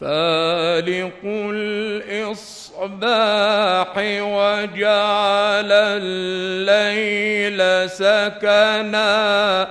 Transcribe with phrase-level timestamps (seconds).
[0.00, 2.68] فالق الإصباح
[4.20, 7.60] وجعل الليل
[7.90, 9.66] سكنا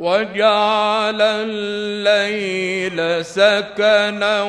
[0.00, 4.42] وجعل الليل سكنا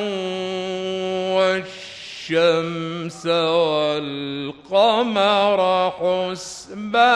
[1.35, 3.25] والشمس
[4.67, 5.59] والقمر
[5.99, 7.11] حسبانا.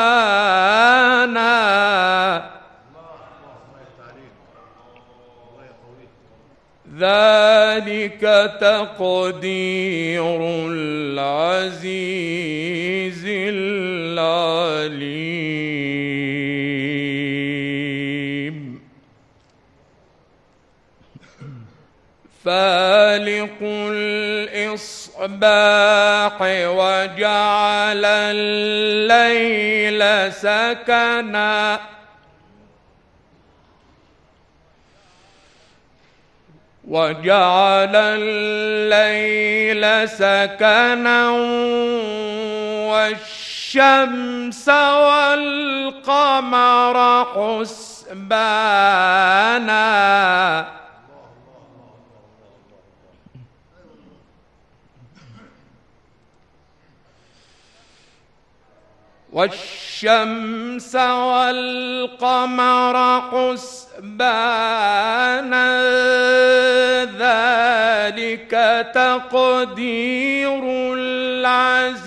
[7.00, 8.24] ذلك
[8.62, 10.38] تقدير
[10.72, 11.96] العزيز
[14.16, 14.76] العليم.
[22.46, 25.42] فالق الإصباح
[26.42, 30.02] وجعل الليل
[30.34, 31.80] سكناً.
[36.88, 41.30] وجعل الليل سكنا
[42.90, 46.16] والشمس والقمر
[47.26, 48.36] حسبانا.
[59.36, 60.96] والشمس
[61.28, 62.96] والقمر
[63.32, 64.46] حسبانا
[67.04, 68.54] ذلك
[68.96, 70.64] تقدير
[70.94, 72.05] العزيز.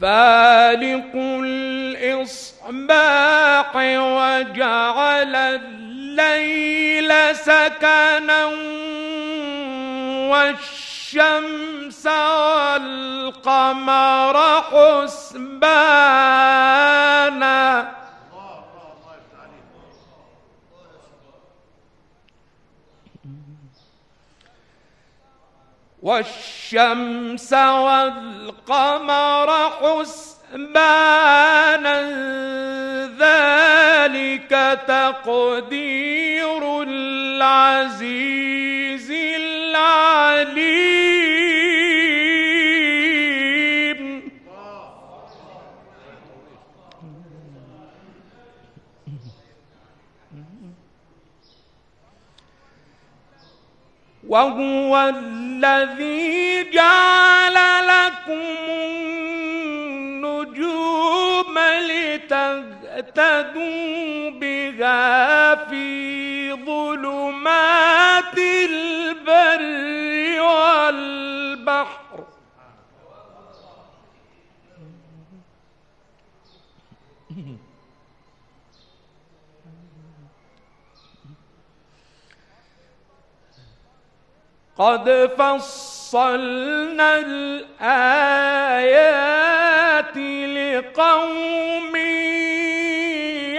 [0.00, 1.12] فالق
[2.24, 2.86] الإصباح
[3.76, 8.44] وجعل الليل سكنا
[10.30, 12.06] والشمس
[12.66, 16.39] والقمر حسبانا
[26.10, 29.48] والشمس والقمر
[29.80, 31.20] حسبانا
[33.18, 34.52] ذلك
[34.88, 38.30] تقدير العزيز
[39.36, 40.70] العليم.
[54.30, 57.54] وهو الذي جعل
[57.86, 58.42] لكم
[60.30, 61.58] النجوم
[61.90, 63.10] لتهتدوا
[64.30, 69.62] بها في ظلمات البر
[70.42, 72.24] والبحر.
[84.80, 85.06] قد
[85.38, 88.16] فصلنا الآيات
[90.56, 91.96] لقوم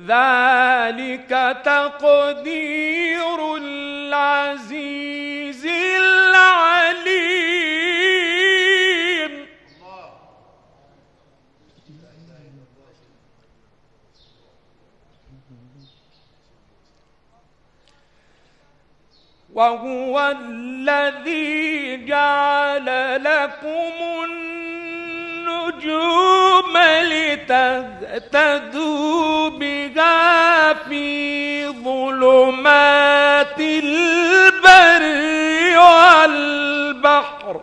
[0.08, 1.30] ذلك
[1.64, 7.38] تقدير العزيز العليم.
[19.52, 23.92] وهو الذي جعل لكم
[24.24, 26.27] النجوم
[28.20, 35.02] لتهتدوا بها في ظلمات البر
[35.78, 37.60] والبحر.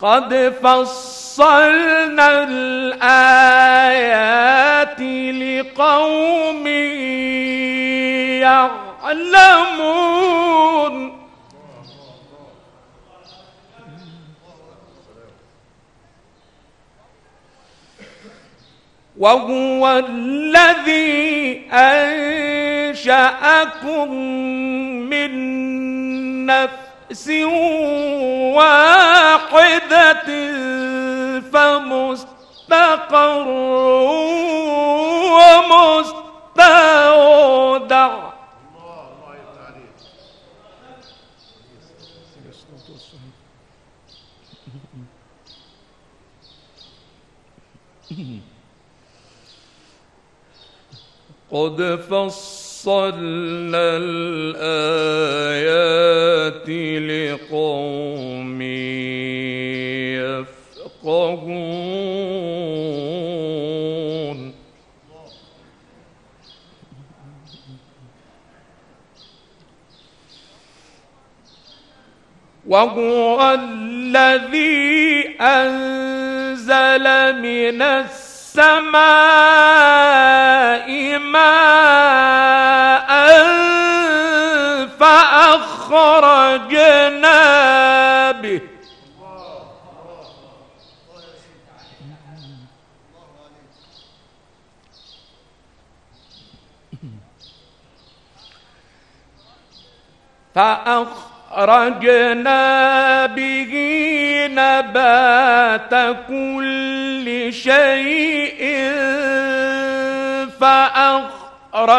[0.00, 3.74] قد فصلنا الآيات
[5.40, 6.64] لقوم
[8.44, 9.64] يعلمون.
[19.18, 21.70] وهو الذي
[22.92, 23.34] أنشأكم
[25.10, 25.30] من
[26.46, 27.28] نفس
[28.58, 30.28] واحدة
[31.52, 33.46] فمستقر
[51.54, 51.78] قد
[52.10, 55.08] فصلنا الآيات
[57.10, 58.62] لقوم
[61.02, 61.74] يفقهون.
[72.66, 77.06] وهو الذي أنزل
[77.42, 78.23] من السماء
[78.56, 78.88] ماء
[85.00, 87.32] فأخرجنا
[88.32, 88.60] به.
[100.54, 101.33] فأخرجنا
[103.26, 103.72] به
[104.50, 108.62] نبات كل شيء
[110.60, 111.98] فأخرجنا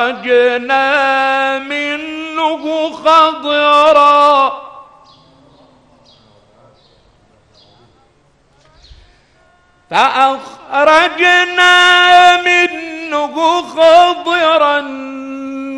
[1.59, 4.65] منه خضرا.
[9.91, 11.71] فأخرجنا
[12.41, 14.81] منه خضرا.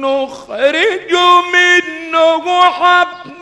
[0.01, 1.13] نخرج
[1.53, 3.36] منه حبا.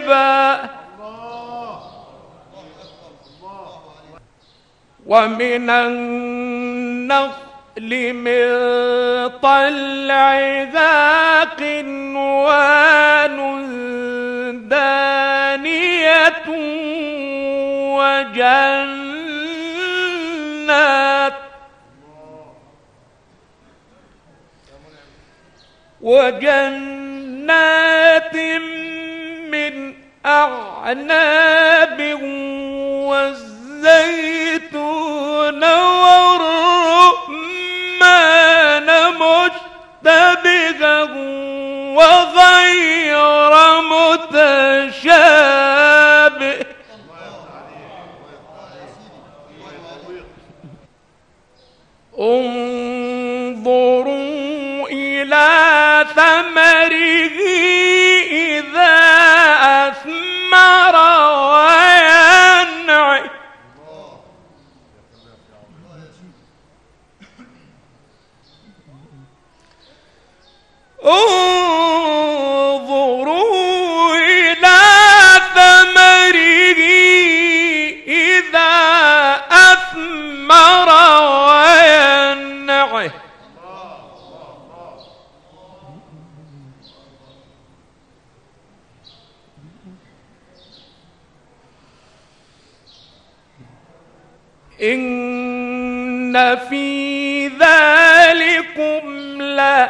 [5.06, 7.32] ومن النخل
[8.12, 8.48] من
[9.42, 10.94] طلعها
[11.44, 13.38] قنوان
[14.68, 16.42] دانية
[17.96, 19.05] وجنات
[26.06, 27.46] وجنات
[29.50, 29.94] من
[30.26, 31.98] أعناب
[33.10, 34.44] والزيتون
[36.44, 37.18] والرمان
[39.18, 41.02] مشتبها
[41.98, 45.25] وغير متشابه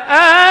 [0.09, 0.46] آه